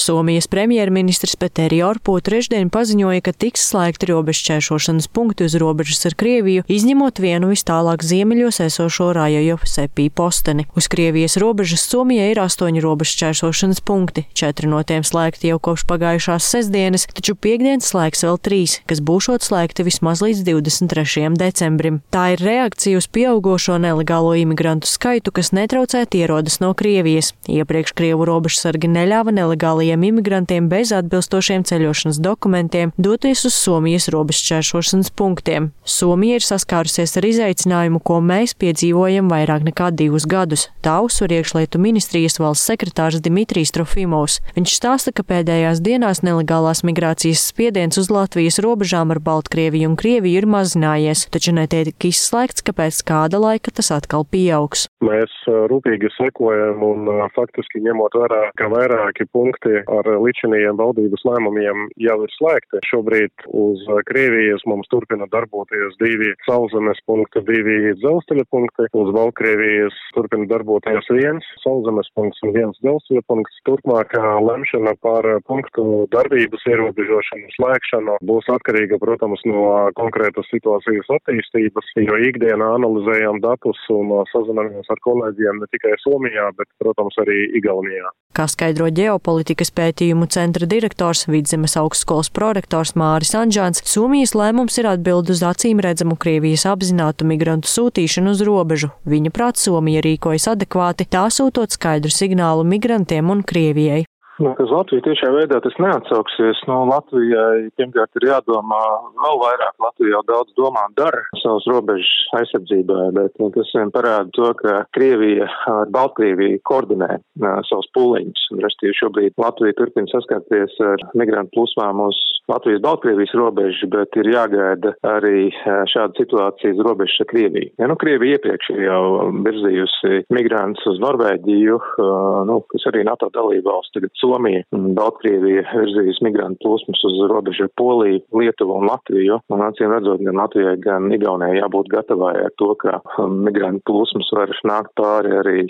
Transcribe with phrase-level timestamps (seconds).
[0.00, 6.64] Somijas premjerministrs Peteri Orpū trešdien paziņoja, ka tiks slēgti robežšķēršošanas punkti uz robežas ar Krieviju,
[6.64, 10.64] izņemot vienu vis tālāk ziemeļos esošo Rajojo sepī posteni.
[10.72, 16.48] Uz Krievijas robežas Somijai ir astoņi robežšķēršošanas punkti, četri no tiem slēgti jau kopš pagājušās
[16.54, 21.28] sestdienas, taču piekdienas slēgs vēl trīs, kas būšot slēgti vismaz līdz 23.
[21.36, 22.00] decembrim.
[22.08, 27.34] Tā ir reakcija uz pieaugošo nelegālo imigrantu skaitu, kas netraucēti ierodas no Krievijas.
[27.50, 35.10] Iepriekš Krievu robežsargi neļāva nelegāli nelegāliem imigrantiem bez atbilstošiem ceļošanas dokumentiem doties uz Somijas robežšķēršošanas
[35.16, 35.72] punktiem.
[35.84, 40.68] Somija ir saskārusies ar izaicinājumu, ko mēs piedzīvojam vairāk nekā divus gadus.
[40.82, 44.40] Tā uzsver iekšlietu ministrijas valsts sekretārs Dimitrijs Trofimovs.
[44.56, 50.42] Viņš stāsta, ka pēdējās dienās nelegālās migrācijas spiediens uz Latvijas robežām ar Baltkrieviju un Krieviju
[50.42, 54.86] ir mazinājies, taču netiek izslēgts, ka pēc kāda laika tas atkal pieaugs.
[55.04, 61.88] Mēs rūpīgi sekojam un faktiski ņemot vērā, ka vairāki punkti punkti ar līdzinījiem valdības lēmumiem
[62.00, 62.80] jau ir slēgti.
[62.90, 68.88] Šobrīd uz Krievijas mums turpina darboties divi sauszemes punkti, divi dzelzceļa punkti.
[68.92, 73.60] Uz Baltkrievijas turpina darboties viens sauszemes punkts un viens dzelzceļa punkts.
[73.68, 82.18] Turpmākā lemšana par punktu darbības ierobežošanu, slēgšanu būs atkarīga, protams, no konkrētas situācijas attīstības, jo
[82.30, 88.10] ikdienā analizējam datus un sazināmies ar kolēģiem ne tikai Somijā, bet, protams, arī Igaunijā.
[88.36, 94.88] Kā skaidro ģeopolitika politikas pētījumu centra direktors, Vidzemes augstskolas prorektors Māris Anžāns, Somijas lēmums ir
[94.88, 98.90] atbild uz acīm redzamu Krievijas apzinātu migrantu sūtīšanu uz robežu.
[99.04, 104.06] Viņa prāt Somija rīkojas adekvāti, tā sūtot skaidru signālu migrantiem un Krievijai.
[104.40, 106.62] Nu, uz Latviju tiešā veidā tas neatsauksies.
[106.64, 108.78] Nu, Latvijai pirmkārt ir jādomā
[109.20, 109.74] vēl vairāk.
[109.84, 114.48] Latvija jau daudz domā un dara savas robežas aizsardzībai, bet nu, tas vien parāda to,
[114.62, 118.46] ka Krievija ar Baltkrieviju koordinē uh, savus pūliņus.
[118.64, 122.16] Restīvi šobrīd Latvija turpina saskarties ar migrantu plūsmām uz
[122.48, 125.50] Latvijas-Baltkrievijas robežu, bet ir jāgaida arī
[125.92, 127.74] šāda situācija uz robežas ar Krieviju.
[127.76, 129.04] Ja, nu, Krievija iepriekš ir jau
[129.44, 136.62] virzījusi migrantus uz Norvēģiju, uh, nu, kas arī NATO dalībvalsts tagad Somija Baltkrievija virzīs migrantu
[136.64, 139.40] plūsmas uz robežu ar Poliju, Lietuvu un Latviju.
[139.50, 144.30] Un acīm redzot, gan Latvijai, gan Igaunijai jābūt gatavai ar to, ka um, migrantu plūsmas
[144.36, 145.64] var nākt pāri arī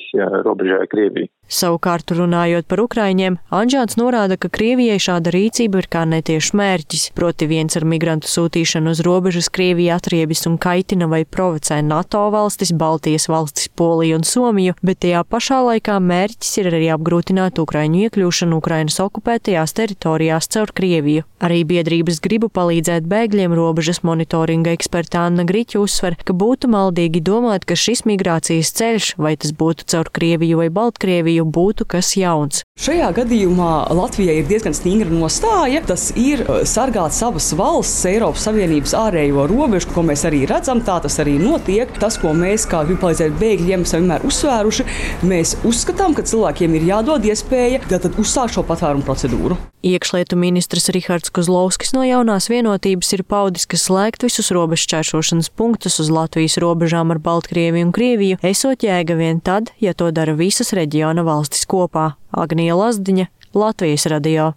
[0.45, 1.31] robežai Krievijai.
[1.51, 7.49] Savukārt, runājot par Ukraiņiem, Anžāns norāda, ka Krievijai šāda rīcība ir kā netieši mērķis, proti
[7.51, 13.27] viens ar migrantu sūtīšanu uz robežas Krievija atriebis un kaitina vai provocē NATO valstis, Baltijas
[13.33, 18.99] valstis, Poliju un Somiju, bet tajā pašā laikā mērķis ir arī apgrūtināt Ukraiņu iekļūšanu Ukrainas
[19.03, 21.27] okupētajās teritorijās caur Krieviju.
[21.41, 27.65] Arī biedrības gribu palīdzēt bēgļiem robežas monitoringa eksperta Anna Griķa uzsver, ka būtu maldīgi domāt,
[27.65, 32.65] ka šis migrācijas ceļš, vai tas būtu caur Krieviju vai Baltkrieviju, būtu kas jauns.
[32.81, 35.83] Šajā gadījumā Latvijai ir diezgan stingra nostāja.
[35.89, 40.81] Tas ir uh, sargāt savas valsts, Eiropas Savienības ārējo robežu, ko mēs arī redzam.
[40.85, 41.93] Tā tas arī notiek.
[42.01, 44.87] Tas, ko mēs kā gribam palīdzēt bēgļiem, esam vienmēr uzsvēruši.
[45.29, 47.83] Mēs uzskatām, ka cilvēkiem ir jādod iespēja
[48.31, 49.57] uzsākt šo patvērumu procedūru.
[49.87, 55.99] Iekšlietu ministrs Rihards Kozlovskis no jaunās vienotības ir paudis, ka slēgt visus robežu čēršošanas punktus
[56.03, 60.71] uz Latvijas robežām ar Baltkrieviju un Krieviju esot jēga vien tad, ja to dara visas
[60.77, 62.13] reģiona valstis kopā.
[62.31, 63.27] Agnija Lazdiņa,
[63.59, 64.49] Latvijas radio.